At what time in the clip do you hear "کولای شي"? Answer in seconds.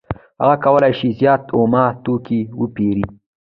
0.65-1.09